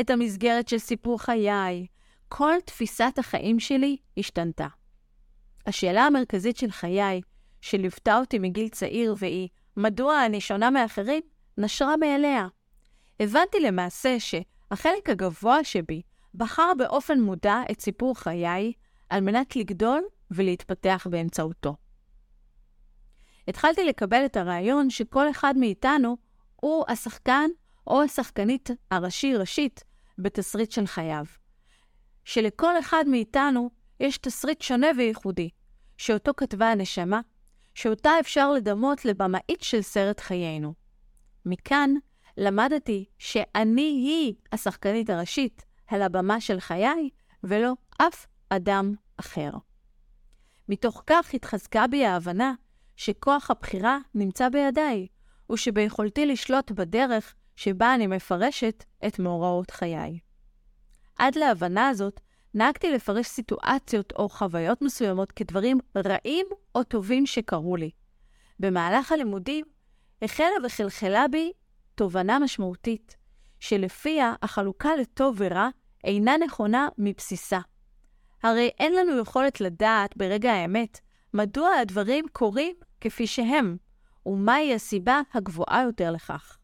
את 0.00 0.10
המסגרת 0.10 0.68
של 0.68 0.78
סיפור 0.78 1.20
חיי, 1.20 1.86
כל 2.28 2.54
תפיסת 2.64 3.14
החיים 3.18 3.60
שלי 3.60 3.96
השתנתה. 4.16 4.66
השאלה 5.66 6.02
המרכזית 6.02 6.56
של 6.56 6.70
חיי, 6.70 7.20
שליוותה 7.60 8.18
אותי 8.18 8.38
מגיל 8.38 8.68
צעיר, 8.68 9.14
והיא, 9.18 9.48
מדוע 9.76 10.26
אני 10.26 10.40
שונה 10.40 10.70
מאחרים, 10.70 11.22
נשרה 11.58 11.96
מאליה. 11.96 12.48
הבנתי 13.20 13.60
למעשה 13.60 14.16
שהחלק 14.20 15.10
הגבוה 15.10 15.64
שבי 15.64 16.02
בחר 16.34 16.72
באופן 16.78 17.20
מודע 17.20 17.62
את 17.70 17.80
סיפור 17.80 18.18
חיי 18.18 18.72
על 19.08 19.20
מנת 19.20 19.56
לגדול 19.56 20.02
ולהתפתח 20.30 21.06
באמצעותו. 21.10 21.76
התחלתי 23.48 23.84
לקבל 23.84 24.24
את 24.24 24.36
הרעיון 24.36 24.90
שכל 24.90 25.30
אחד 25.30 25.54
מאיתנו 25.56 26.16
הוא 26.56 26.84
השחקן 26.88 27.50
או 27.86 28.02
השחקנית 28.02 28.70
הראשי-ראשית 28.90 29.84
בתסריט 30.18 30.70
של 30.70 30.86
חייו. 30.86 31.24
שלכל 32.24 32.78
אחד 32.78 33.04
מאיתנו 33.08 33.70
יש 34.00 34.18
תסריט 34.18 34.62
שונה 34.62 34.86
וייחודי, 34.96 35.50
שאותו 35.96 36.32
כתבה 36.36 36.72
הנשמה, 36.72 37.20
שאותה 37.74 38.10
אפשר 38.20 38.52
לדמות 38.52 39.04
לבמאית 39.04 39.62
של 39.62 39.82
סרט 39.82 40.20
חיינו. 40.20 40.74
מכאן 41.44 41.90
למדתי 42.36 43.04
שאני 43.18 43.82
היא 43.82 44.34
השחקנית 44.52 45.10
הראשית 45.10 45.64
על 45.86 46.02
הבמה 46.02 46.40
של 46.40 46.60
חיי, 46.60 47.10
ולא 47.44 47.72
אף 47.98 48.26
אדם 48.50 48.94
אחר. 49.16 49.50
מתוך 50.68 51.02
כך 51.06 51.34
התחזקה 51.34 51.86
בי 51.86 52.06
ההבנה 52.06 52.54
שכוח 52.96 53.50
הבחירה 53.50 53.98
נמצא 54.14 54.48
בידיי, 54.48 55.06
ושביכולתי 55.52 56.26
לשלוט 56.26 56.70
בדרך 56.70 57.34
שבה 57.56 57.94
אני 57.94 58.06
מפרשת 58.06 58.84
את 59.06 59.18
מאורעות 59.18 59.70
חיי. 59.70 60.18
עד 61.18 61.36
להבנה 61.36 61.88
הזאת, 61.88 62.20
נהגתי 62.54 62.92
לפרש 62.92 63.26
סיטואציות 63.26 64.12
או 64.12 64.28
חוויות 64.28 64.82
מסוימות 64.82 65.32
כדברים 65.32 65.78
רעים 65.96 66.46
או 66.74 66.84
טובים 66.84 67.26
שקרו 67.26 67.76
לי. 67.76 67.90
במהלך 68.60 69.12
הלימודים 69.12 69.64
החלה 70.22 70.46
וחלחלה 70.64 71.28
בי 71.28 71.52
תובנה 71.94 72.38
משמעותית, 72.38 73.16
שלפיה 73.60 74.34
החלוקה 74.42 74.96
לטוב 74.96 75.36
ורע 75.38 75.68
אינה 76.04 76.36
נכונה 76.36 76.88
מבסיסה. 76.98 77.58
הרי 78.42 78.70
אין 78.78 78.94
לנו 78.94 79.18
יכולת 79.18 79.60
לדעת 79.60 80.16
ברגע 80.16 80.52
האמת 80.52 81.00
מדוע 81.34 81.74
הדברים 81.74 82.24
קורים 82.32 82.76
כפי 83.00 83.26
שהם, 83.26 83.76
ומהי 84.26 84.74
הסיבה 84.74 85.20
הגבוהה 85.34 85.82
יותר 85.82 86.10
לכך. 86.10 86.58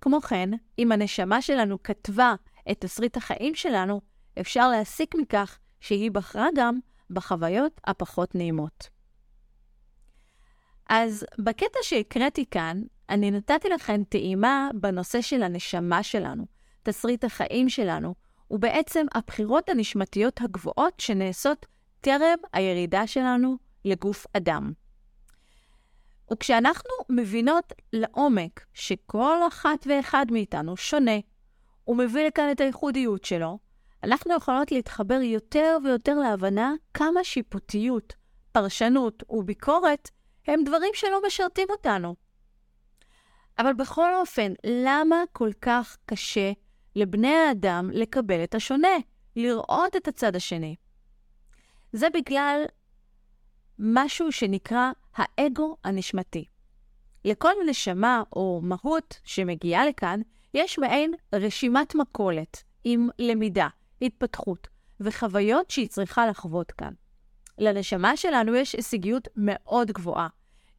כמו 0.00 0.20
כן, 0.20 0.50
אם 0.78 0.92
הנשמה 0.92 1.42
שלנו 1.42 1.82
כתבה 1.82 2.34
את 2.70 2.80
תסריט 2.80 3.16
החיים 3.16 3.54
שלנו, 3.54 4.00
אפשר 4.40 4.68
להסיק 4.68 5.14
מכך 5.14 5.58
שהיא 5.80 6.10
בחרה 6.10 6.48
גם 6.56 6.78
בחוויות 7.10 7.80
הפחות 7.84 8.34
נעימות. 8.34 8.88
אז 10.88 11.26
בקטע 11.38 11.78
שהקראתי 11.82 12.44
כאן, 12.50 12.82
אני 13.08 13.30
נתתי 13.30 13.68
לכם 13.68 14.02
טעימה 14.08 14.70
בנושא 14.74 15.20
של 15.20 15.42
הנשמה 15.42 16.02
שלנו, 16.02 16.46
תסריט 16.82 17.24
החיים 17.24 17.68
שלנו, 17.68 18.14
ובעצם 18.50 19.06
הבחירות 19.14 19.68
הנשמתיות 19.68 20.40
הגבוהות 20.40 21.00
שנעשות 21.00 21.66
טרם 22.00 22.38
הירידה 22.52 23.06
שלנו 23.06 23.56
לגוף 23.84 24.26
אדם. 24.36 24.72
וכשאנחנו 26.32 26.90
מבינות 27.08 27.72
לעומק 27.92 28.64
שכל 28.74 29.36
אחת 29.48 29.86
ואחד 29.86 30.26
מאיתנו 30.30 30.76
שונה, 30.76 31.18
ומביא 31.88 32.26
לכאן 32.26 32.48
את 32.52 32.60
הייחודיות 32.60 33.24
שלו, 33.24 33.58
אנחנו 34.04 34.34
יכולות 34.34 34.72
להתחבר 34.72 35.20
יותר 35.22 35.78
ויותר 35.84 36.14
להבנה 36.14 36.74
כמה 36.94 37.24
שיפוטיות, 37.24 38.14
פרשנות 38.52 39.22
וביקורת 39.30 40.10
הם 40.46 40.64
דברים 40.64 40.90
שלא 40.94 41.20
משרתים 41.26 41.66
אותנו. 41.70 42.14
אבל 43.58 43.72
בכל 43.72 44.14
אופן, 44.14 44.52
למה 44.66 45.16
כל 45.32 45.50
כך 45.60 45.96
קשה 46.06 46.52
לבני 46.96 47.34
האדם 47.34 47.90
לקבל 47.92 48.44
את 48.44 48.54
השונה, 48.54 48.96
לראות 49.36 49.96
את 49.96 50.08
הצד 50.08 50.36
השני? 50.36 50.76
זה 51.92 52.10
בגלל 52.10 52.62
משהו 53.82 54.32
שנקרא 54.32 54.90
האגו 55.14 55.76
הנשמתי. 55.84 56.44
לכל 57.24 57.52
נשמה 57.66 58.22
או 58.32 58.60
מהות 58.62 59.20
שמגיעה 59.24 59.86
לכאן, 59.86 60.20
יש 60.54 60.78
מעין 60.78 61.14
רשימת 61.34 61.94
מכולת 61.94 62.62
עם 62.84 63.08
למידה, 63.18 63.68
התפתחות 64.02 64.68
וחוויות 65.00 65.70
שהיא 65.70 65.88
צריכה 65.88 66.26
לחוות 66.26 66.72
כאן. 66.72 66.92
לנשמה 67.58 68.16
שלנו 68.16 68.54
יש 68.54 68.72
הישגיות 68.72 69.28
מאוד 69.36 69.90
גבוהה. 69.90 70.28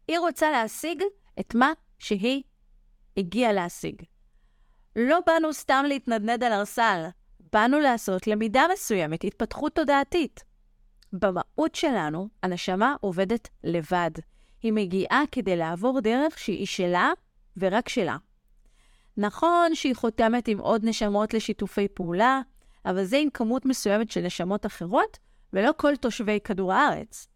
היא 0.07 0.19
רוצה 0.19 0.51
להשיג 0.51 1.03
את 1.39 1.55
מה 1.55 1.73
שהיא 1.99 2.43
הגיעה 3.17 3.53
להשיג. 3.53 4.01
לא 4.95 5.19
באנו 5.25 5.53
סתם 5.53 5.85
להתנדנד 5.87 6.43
על 6.43 6.53
ארסל, 6.53 7.05
באנו 7.53 7.79
לעשות 7.79 8.27
למידה 8.27 8.63
מסוימת, 8.73 9.23
התפתחות 9.23 9.75
תודעתית. 9.75 10.50
במהות 11.13 11.75
שלנו, 11.75 12.27
הנשמה 12.43 12.95
עובדת 13.01 13.49
לבד. 13.63 14.11
היא 14.61 14.73
מגיעה 14.73 15.23
כדי 15.31 15.55
לעבור 15.55 15.99
דרך 16.01 16.39
שהיא 16.39 16.65
שלה 16.65 17.11
ורק 17.57 17.89
שלה. 17.89 18.17
נכון 19.17 19.75
שהיא 19.75 19.95
חותמת 19.95 20.47
עם 20.47 20.59
עוד 20.59 20.85
נשמות 20.85 21.33
לשיתופי 21.33 21.87
פעולה, 21.87 22.41
אבל 22.85 23.03
זה 23.03 23.17
עם 23.17 23.29
כמות 23.29 23.65
מסוימת 23.65 24.11
של 24.11 24.21
נשמות 24.21 24.65
אחרות, 24.65 25.17
ולא 25.53 25.71
כל 25.77 25.95
תושבי 25.95 26.39
כדור 26.43 26.73
הארץ. 26.73 27.27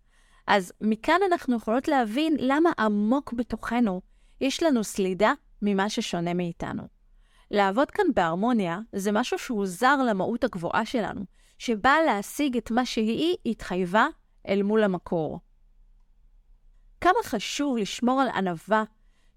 אז 0.47 0.73
מכאן 0.81 1.19
אנחנו 1.31 1.55
יכולות 1.55 1.87
להבין 1.87 2.35
למה 2.39 2.69
עמוק 2.79 3.33
בתוכנו 3.33 4.01
יש 4.41 4.63
לנו 4.63 4.83
סלידה 4.83 5.33
ממה 5.61 5.89
ששונה 5.89 6.33
מאיתנו. 6.33 6.83
לעבוד 7.51 7.91
כאן 7.91 8.05
בהרמוניה 8.15 8.79
זה 8.93 9.11
משהו 9.11 9.39
שהוא 9.39 9.65
זר 9.65 9.97
למהות 10.09 10.43
הגבוהה 10.43 10.85
שלנו, 10.85 11.25
שבאה 11.57 12.01
להשיג 12.05 12.57
את 12.57 12.71
מה 12.71 12.85
שהיא 12.85 13.35
התחייבה 13.45 14.07
אל 14.47 14.63
מול 14.63 14.83
המקור. 14.83 15.39
כמה 17.01 17.23
חשוב 17.23 17.77
לשמור 17.77 18.21
על 18.21 18.27
ענווה 18.27 18.83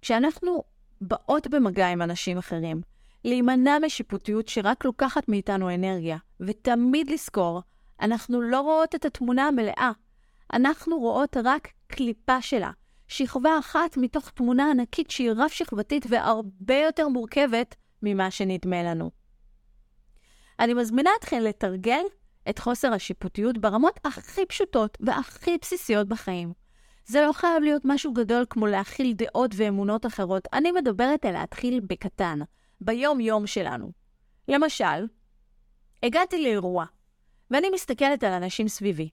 כשאנחנו 0.02 0.62
באות 1.00 1.46
במגע 1.46 1.88
עם 1.88 2.02
אנשים 2.02 2.38
אחרים, 2.38 2.80
להימנע 3.24 3.78
משיפוטיות 3.78 4.48
שרק 4.48 4.84
לוקחת 4.84 5.28
מאיתנו 5.28 5.74
אנרגיה, 5.74 6.16
ותמיד 6.40 7.10
לזכור, 7.10 7.62
אנחנו 8.00 8.40
לא 8.40 8.60
רואות 8.60 8.94
את 8.94 9.04
התמונה 9.04 9.48
המלאה, 9.48 9.90
אנחנו 10.52 10.98
רואות 10.98 11.36
רק 11.44 11.68
קליפה 11.86 12.42
שלה, 12.42 12.70
שכבה 13.08 13.58
אחת 13.58 13.96
מתוך 13.96 14.30
תמונה 14.30 14.70
ענקית 14.70 15.10
שהיא 15.10 15.30
רב-שכבתית 15.36 16.06
והרבה 16.08 16.74
יותר 16.74 17.08
מורכבת 17.08 17.74
ממה 18.02 18.30
שנדמה 18.30 18.82
לנו. 18.82 19.17
אני 20.60 20.74
מזמינה 20.74 21.10
אתכם 21.18 21.40
לתרגל 21.40 22.02
את 22.50 22.58
חוסר 22.58 22.92
השיפוטיות 22.92 23.58
ברמות 23.58 24.00
הכי 24.04 24.46
פשוטות 24.46 24.98
והכי 25.00 25.58
בסיסיות 25.60 26.08
בחיים. 26.08 26.52
זה 27.06 27.20
לא 27.20 27.32
חייב 27.32 27.62
להיות 27.62 27.82
משהו 27.84 28.12
גדול 28.12 28.44
כמו 28.50 28.66
להכיל 28.66 29.12
דעות 29.12 29.50
ואמונות 29.54 30.06
אחרות, 30.06 30.48
אני 30.52 30.72
מדברת 30.72 31.24
על 31.24 31.32
להתחיל 31.32 31.80
בקטן, 31.80 32.38
ביום-יום 32.80 33.46
שלנו. 33.46 33.92
למשל, 34.48 35.06
הגעתי 36.02 36.42
לאירוע, 36.42 36.84
ואני 37.50 37.70
מסתכלת 37.70 38.24
על 38.24 38.32
אנשים 38.32 38.68
סביבי. 38.68 39.08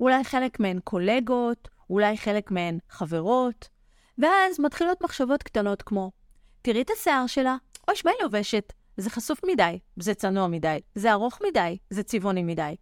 אולי 0.00 0.24
חלק 0.24 0.60
מהן 0.60 0.80
קולגות, 0.84 1.68
אולי 1.90 2.16
חלק 2.16 2.50
מהן 2.50 2.78
חברות, 2.90 3.68
ואז 4.18 4.60
מתחילות 4.60 5.02
מחשבות 5.02 5.42
קטנות 5.42 5.82
כמו, 5.82 6.12
תראי 6.62 6.82
את 6.82 6.90
השיער 6.90 7.26
שלה, 7.26 7.56
אוי, 7.88 7.96
היא 8.04 8.22
לובשת? 8.22 8.72
זה 8.96 9.10
חשוף 9.10 9.40
מדי, 9.44 9.78
זה 9.96 10.14
צנוע 10.14 10.46
מדי, 10.46 10.80
זה 10.94 11.12
ארוך 11.12 11.38
מדי, 11.48 11.78
זה 11.90 12.02
צבעוני 12.02 12.42
מדי. 12.42 12.76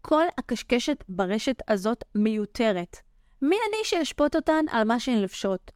כל 0.00 0.24
הקשקשת 0.38 1.04
ברשת 1.08 1.56
הזאת 1.68 2.04
מיותרת. 2.14 2.96
מי 3.42 3.56
אני 3.68 3.76
שאשפוט 3.84 4.36
אותן 4.36 4.64
על 4.70 4.84
מה 4.84 5.00
שהן 5.00 5.18
לבשות? 5.18 5.70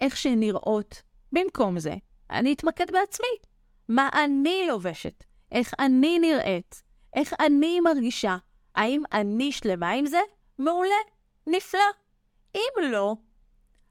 איך 0.00 0.16
שהן 0.16 0.40
נראות? 0.40 1.02
במקום 1.32 1.78
זה, 1.78 1.94
אני 2.30 2.52
אתמקד 2.52 2.90
בעצמי. 2.90 3.36
מה 3.88 4.08
אני 4.24 4.64
לובשת? 4.68 5.24
איך 5.52 5.74
אני 5.78 6.18
נראית? 6.18 6.82
איך 7.14 7.34
אני 7.40 7.80
מרגישה? 7.80 8.36
האם 8.74 9.02
אני 9.12 9.52
שלמה 9.52 9.90
עם 9.90 10.06
זה? 10.06 10.20
מעולה, 10.58 11.00
נפלא. 11.46 11.80
אם 12.54 12.90
לא, 12.90 13.16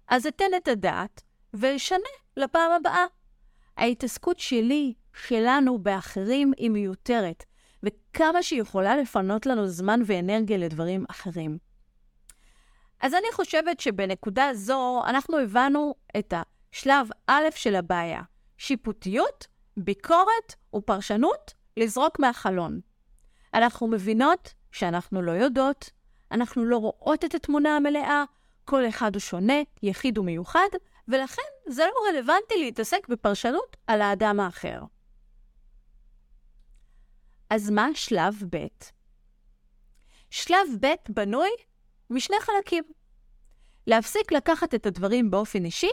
אז 0.07 0.25
אתן 0.25 0.45
את 0.57 0.67
הדעת 0.67 1.21
ואשנה 1.53 2.09
לפעם 2.37 2.71
הבאה. 2.71 3.05
ההתעסקות 3.77 4.39
שלי, 4.39 4.93
שלנו, 5.13 5.79
באחרים 5.79 6.53
היא 6.57 6.69
מיותרת, 6.69 7.45
וכמה 7.83 8.43
שהיא 8.43 8.61
יכולה 8.61 8.97
לפנות 8.97 9.45
לנו 9.45 9.67
זמן 9.67 9.99
ואנרגיה 10.05 10.57
לדברים 10.57 11.05
אחרים. 11.09 11.57
אז 13.01 13.13
אני 13.13 13.27
חושבת 13.33 13.79
שבנקודה 13.79 14.49
זו 14.53 15.01
אנחנו 15.05 15.37
הבנו 15.37 15.95
את 16.17 16.33
השלב 16.73 17.07
א' 17.27 17.43
של 17.55 17.75
הבעיה, 17.75 18.21
שיפוטיות, 18.57 19.47
ביקורת 19.77 20.55
ופרשנות 20.75 21.53
לזרוק 21.77 22.19
מהחלון. 22.19 22.79
אנחנו 23.53 23.87
מבינות 23.87 24.53
שאנחנו 24.71 25.21
לא 25.21 25.31
יודעות, 25.31 25.89
אנחנו 26.31 26.65
לא 26.65 26.77
רואות 26.77 27.25
את 27.25 27.35
התמונה 27.35 27.75
המלאה, 27.75 28.23
כל 28.65 28.87
אחד 28.87 29.15
הוא 29.15 29.19
שונה, 29.19 29.61
יחיד 29.83 30.17
ומיוחד, 30.17 30.69
ולכן 31.07 31.41
זה 31.67 31.83
לא 31.85 32.09
רלוונטי 32.09 32.57
להתעסק 32.59 33.07
בפרשנות 33.07 33.77
על 33.87 34.01
האדם 34.01 34.39
האחר. 34.39 34.79
אז 37.49 37.69
מה 37.69 37.87
שלב 37.93 38.43
ב'? 38.49 38.67
שלב 40.29 40.67
ב' 40.79 40.93
בנוי 41.09 41.49
משני 42.09 42.35
חלקים. 42.39 42.83
להפסיק 43.87 44.31
לקחת 44.31 44.75
את 44.75 44.85
הדברים 44.85 45.31
באופן 45.31 45.65
אישי, 45.65 45.89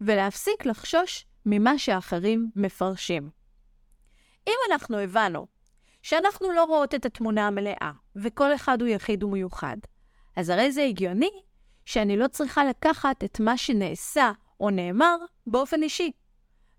ולהפסיק 0.00 0.66
לחשוש 0.66 1.26
ממה 1.46 1.78
שאחרים 1.78 2.50
מפרשים. 2.56 3.30
אם 4.46 4.54
אנחנו 4.70 4.98
הבנו 4.98 5.46
שאנחנו 6.02 6.52
לא 6.52 6.64
רואות 6.64 6.94
את 6.94 7.06
התמונה 7.06 7.46
המלאה, 7.46 7.90
וכל 8.16 8.54
אחד 8.54 8.80
הוא 8.80 8.88
יחיד 8.88 9.22
ומיוחד, 9.24 9.76
אז 10.36 10.48
הרי 10.48 10.72
זה 10.72 10.82
הגיוני 10.82 11.30
שאני 11.84 12.16
לא 12.16 12.28
צריכה 12.28 12.64
לקחת 12.64 13.24
את 13.24 13.40
מה 13.40 13.56
שנעשה 13.56 14.32
או 14.60 14.70
נאמר 14.70 15.16
באופן 15.46 15.82
אישי. 15.82 16.12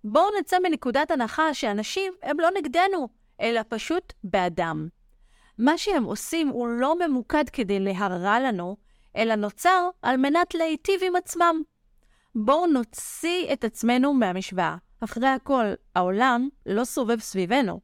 בואו 0.04 0.28
נצא 0.40 0.56
מנקודת 0.62 1.10
הנחה 1.10 1.54
שאנשים 1.54 2.12
הם 2.22 2.40
לא 2.40 2.48
נגדנו, 2.56 3.08
אלא 3.40 3.60
פשוט 3.68 4.12
באדם. 4.24 4.88
מה 5.58 5.78
שהם 5.78 6.04
עושים 6.04 6.48
הוא 6.48 6.68
לא 6.68 7.06
ממוקד 7.06 7.48
כדי 7.48 7.80
להרע 7.80 8.40
לנו, 8.40 8.76
אלא 9.16 9.34
נוצר 9.34 9.88
על 10.02 10.16
מנת 10.16 10.54
להיטיב 10.54 11.00
עם 11.06 11.16
עצמם. 11.16 11.62
בואו 12.34 12.66
נוציא 12.66 13.52
את 13.52 13.64
עצמנו 13.64 14.14
מהמשוואה. 14.14 14.76
אחרי 15.00 15.28
הכל, 15.28 15.64
העולם 15.94 16.48
לא 16.66 16.84
סובב 16.84 17.20
סביבנו. 17.20 17.80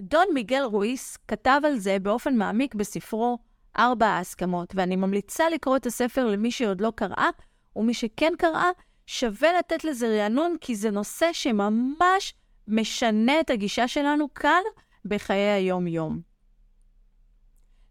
דון 0.00 0.26
מיגל 0.34 0.62
רואיס 0.62 1.18
כתב 1.28 1.60
על 1.64 1.78
זה 1.78 1.98
באופן 1.98 2.36
מעמיק 2.36 2.74
בספרו 2.74 3.38
ארבע 3.78 4.06
ההסכמות, 4.06 4.72
ואני 4.74 4.96
ממליצה 4.96 5.50
לקרוא 5.50 5.76
את 5.76 5.86
הספר 5.86 6.26
למי 6.26 6.50
שעוד 6.50 6.80
לא 6.80 6.92
קראה, 6.94 7.28
ומי 7.76 7.94
שכן 7.94 8.32
קראה, 8.38 8.70
שווה 9.06 9.58
לתת 9.58 9.84
לזה 9.84 10.08
רענון, 10.08 10.56
כי 10.60 10.76
זה 10.76 10.90
נושא 10.90 11.32
שממש 11.32 12.34
משנה 12.70 13.40
את 13.40 13.50
הגישה 13.50 13.88
שלנו 13.88 14.34
כאן 14.34 14.62
בחיי 15.04 15.50
היום-יום. 15.50 16.20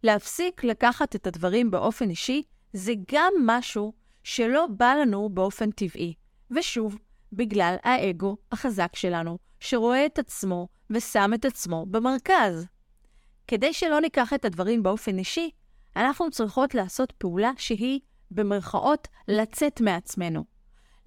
להפסיק 0.04 0.64
לקחת 0.64 1.16
את 1.16 1.28
הדברים 1.28 1.72
באופן 1.72 2.10
אישי, 2.10 2.44
זה 2.74 2.94
גם 3.12 3.34
משהו 3.46 3.94
שלא 4.24 4.68
בא 4.68 4.94
לנו 4.94 5.30
באופן 5.30 5.72
טבעי. 5.72 6.14
ושוב, 6.52 6.98
בגלל 7.34 7.76
האגו 7.84 8.38
החזק 8.52 8.96
שלנו, 8.96 9.38
שרואה 9.60 10.06
את 10.06 10.20
עצמו 10.20 10.68
ושם 10.90 11.32
את 11.36 11.46
עצמו 11.46 11.86
במרכז. 11.86 12.66
כדי 13.48 13.74
שלא 13.74 14.02
ניקח 14.02 14.34
את 14.34 14.46
הדברים 14.46 14.84
באופן 14.84 15.18
אישי, 15.18 15.50
אנחנו 15.96 16.32
צריכות 16.32 16.76
לעשות 16.76 17.12
פעולה 17.12 17.52
שהיא, 17.58 18.00
במרכאות, 18.32 19.08
לצאת 19.28 19.82
מעצמנו. 19.82 20.44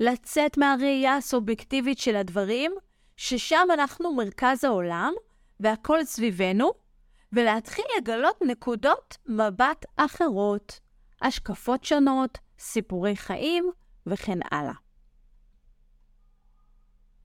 לצאת 0.00 0.58
מהראייה 0.58 1.16
הסובייקטיבית 1.16 1.98
של 1.98 2.16
הדברים, 2.16 2.72
ששם 3.16 3.68
אנחנו 3.74 4.14
מרכז 4.14 4.64
העולם, 4.64 5.12
והכל 5.60 6.04
סביבנו, 6.04 6.70
ולהתחיל 7.32 7.84
לגלות 7.98 8.36
נקודות 8.46 9.16
מבט 9.26 9.86
אחרות, 9.96 10.80
השקפות 11.22 11.84
שונות, 11.84 12.38
סיפורי 12.58 13.16
חיים 13.16 13.70
וכן 14.06 14.38
הלאה. 14.50 14.72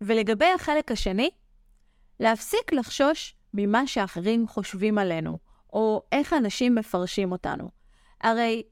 ולגבי 0.01 0.45
החלק 0.55 0.91
השני, 0.91 1.29
להפסיק 2.19 2.73
לחשוש 2.73 3.35
ממה 3.53 3.87
שאחרים 3.87 4.47
חושבים 4.47 4.97
עלינו, 4.97 5.37
או 5.73 6.03
איך 6.11 6.33
אנשים 6.33 6.75
מפרשים 6.75 7.31
אותנו. 7.31 7.69
הרי 8.21 8.63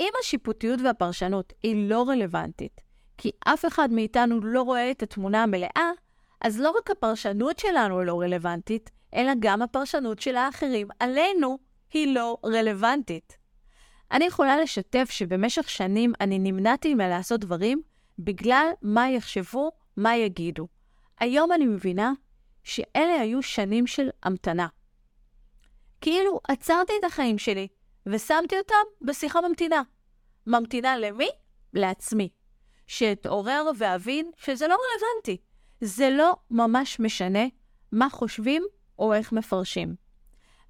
אם 0.00 0.12
השיפוטיות 0.20 0.80
והפרשנות 0.84 1.52
היא 1.62 1.88
לא 1.90 2.08
רלוונטית, 2.08 2.80
כי 3.18 3.30
אף 3.44 3.64
אחד 3.64 3.92
מאיתנו 3.92 4.40
לא 4.40 4.62
רואה 4.62 4.90
את 4.90 5.02
התמונה 5.02 5.42
המלאה, 5.42 5.90
אז 6.40 6.60
לא 6.60 6.70
רק 6.70 6.90
הפרשנות 6.90 7.58
שלנו 7.58 8.04
לא 8.04 8.20
רלוונטית, 8.20 8.90
אלא 9.14 9.32
גם 9.38 9.62
הפרשנות 9.62 10.18
של 10.18 10.36
האחרים 10.36 10.88
עלינו 10.98 11.58
היא 11.92 12.14
לא 12.14 12.38
רלוונטית. 12.44 13.36
אני 14.12 14.24
יכולה 14.24 14.60
לשתף 14.60 15.10
שבמשך 15.10 15.70
שנים 15.70 16.12
אני 16.20 16.38
נמנעתי 16.38 16.94
מלעשות 16.94 17.40
דברים 17.40 17.82
בגלל 18.18 18.68
מה 18.82 19.10
יחשבו, 19.10 19.70
מה 19.96 20.16
יגידו. 20.16 20.68
היום 21.20 21.52
אני 21.52 21.66
מבינה 21.66 22.12
שאלה 22.64 23.20
היו 23.20 23.42
שנים 23.42 23.86
של 23.86 24.08
המתנה. 24.22 24.66
כאילו 26.00 26.40
עצרתי 26.48 26.92
את 27.00 27.04
החיים 27.04 27.38
שלי 27.38 27.68
ושמתי 28.06 28.58
אותם 28.58 29.06
בשיחה 29.06 29.40
ממתינה. 29.40 29.82
ממתינה 30.46 30.98
למי? 30.98 31.28
לעצמי. 31.74 32.28
שאתעורר 32.86 33.70
ואבין 33.78 34.30
שזה 34.36 34.68
לא 34.68 34.74
רלוונטי. 34.74 35.49
זה 35.80 36.10
לא 36.10 36.36
ממש 36.50 37.00
משנה 37.00 37.44
מה 37.92 38.10
חושבים 38.10 38.62
או 38.98 39.14
איך 39.14 39.32
מפרשים. 39.32 39.94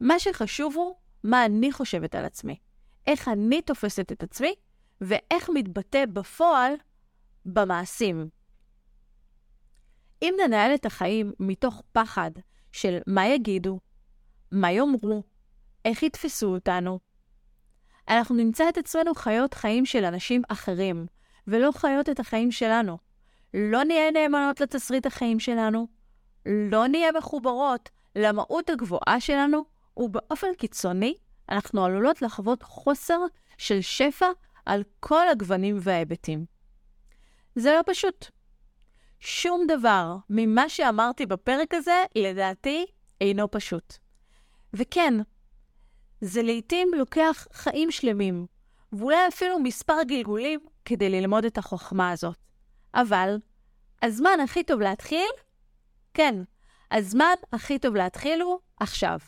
מה 0.00 0.18
שחשוב 0.18 0.76
הוא 0.76 0.94
מה 1.24 1.44
אני 1.44 1.72
חושבת 1.72 2.14
על 2.14 2.24
עצמי, 2.24 2.58
איך 3.06 3.28
אני 3.28 3.62
תופסת 3.62 4.12
את 4.12 4.22
עצמי, 4.22 4.54
ואיך 5.00 5.50
מתבטא 5.54 6.06
בפועל 6.06 6.72
במעשים. 7.46 8.28
אם 10.22 10.34
ננהל 10.46 10.74
את 10.74 10.86
החיים 10.86 11.32
מתוך 11.40 11.82
פחד 11.92 12.30
של 12.72 12.98
מה 13.06 13.26
יגידו, 13.26 13.80
מה 14.52 14.72
יאמרו, 14.72 15.22
איך 15.84 16.02
יתפסו 16.02 16.54
אותנו, 16.54 16.98
אנחנו 18.08 18.34
נמצא 18.34 18.68
את 18.68 18.78
עצמנו 18.78 19.14
חיות 19.14 19.54
חיים 19.54 19.86
של 19.86 20.04
אנשים 20.04 20.42
אחרים, 20.48 21.06
ולא 21.46 21.70
חיות 21.72 22.08
את 22.08 22.20
החיים 22.20 22.52
שלנו. 22.52 22.98
לא 23.54 23.84
נהיה 23.84 24.10
נאמנות 24.10 24.60
לתסריט 24.60 25.06
החיים 25.06 25.40
שלנו, 25.40 25.86
לא 26.46 26.86
נהיה 26.86 27.12
מחוברות 27.12 27.90
למהות 28.16 28.70
הגבוהה 28.70 29.20
שלנו, 29.20 29.64
ובאופן 29.96 30.54
קיצוני, 30.58 31.14
אנחנו 31.48 31.84
עלולות 31.84 32.22
לחוות 32.22 32.62
חוסר 32.62 33.18
של 33.58 33.80
שפע 33.80 34.26
על 34.66 34.82
כל 35.00 35.28
הגוונים 35.28 35.78
וההיבטים. 35.80 36.44
זה 37.56 37.72
לא 37.72 37.80
פשוט. 37.86 38.26
שום 39.20 39.66
דבר 39.68 40.16
ממה 40.30 40.68
שאמרתי 40.68 41.26
בפרק 41.26 41.74
הזה, 41.74 42.04
לדעתי, 42.14 42.86
אינו 43.20 43.50
פשוט. 43.50 43.96
וכן, 44.74 45.14
זה 46.20 46.42
לעתים 46.42 46.88
לוקח 46.94 47.46
חיים 47.52 47.90
שלמים, 47.90 48.46
ואולי 48.92 49.28
אפילו 49.28 49.58
מספר 49.58 50.02
גלגולים 50.02 50.60
כדי 50.84 51.10
ללמוד 51.10 51.44
את 51.44 51.58
החוכמה 51.58 52.10
הזאת. 52.10 52.49
אבל, 52.94 53.38
הזמן 54.02 54.40
הכי 54.44 54.64
טוב 54.64 54.80
להתחיל? 54.80 55.28
כן, 56.14 56.34
הזמן 56.90 57.34
הכי 57.52 57.78
טוב 57.78 57.94
להתחיל 57.94 58.42
הוא 58.42 58.58
עכשיו. 58.80 59.18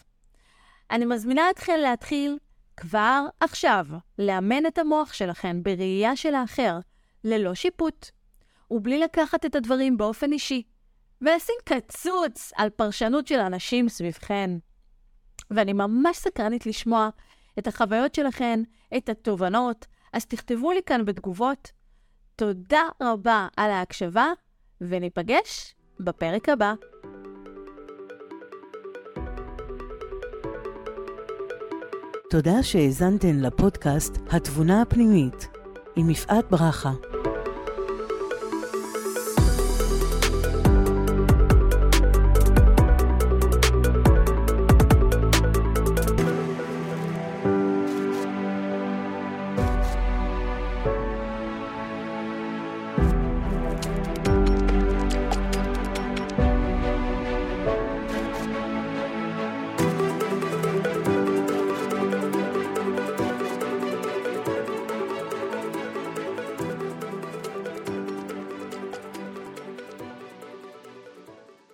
אני 0.90 1.04
מזמינה 1.04 1.50
אתכם 1.50 1.76
להתחיל 1.82 2.38
כבר 2.76 3.26
עכשיו 3.40 3.86
לאמן 4.18 4.66
את 4.66 4.78
המוח 4.78 5.12
שלכם 5.12 5.62
בראייה 5.62 6.16
של 6.16 6.34
האחר, 6.34 6.78
ללא 7.24 7.54
שיפוט, 7.54 8.06
ובלי 8.70 8.98
לקחת 8.98 9.46
את 9.46 9.54
הדברים 9.54 9.96
באופן 9.96 10.32
אישי, 10.32 10.62
ולשים 11.20 11.54
קצוץ 11.64 12.52
על 12.56 12.70
פרשנות 12.70 13.26
של 13.26 13.38
אנשים 13.38 13.88
סביבכם. 13.88 14.58
ואני 15.50 15.72
ממש 15.72 16.16
סקרנית 16.16 16.66
לשמוע 16.66 17.08
את 17.58 17.66
החוויות 17.66 18.14
שלכם, 18.14 18.62
את 18.96 19.08
התובנות, 19.08 19.86
אז 20.12 20.26
תכתבו 20.26 20.72
לי 20.72 20.80
כאן 20.86 21.04
בתגובות. 21.04 21.72
תודה 22.36 22.82
רבה 23.02 23.48
על 23.56 23.70
ההקשבה, 23.70 24.26
וניפגש 24.80 25.74
בפרק 26.00 26.48
הבא. 26.48 26.74
תודה 32.30 32.62
שהאזנתן 32.62 33.40
לפודקאסט 33.40 34.18
התבונה 34.30 34.82
הפנימית 34.82 35.48
עם 35.96 36.10
יפעת 36.10 36.50
ברכה. 36.50 36.92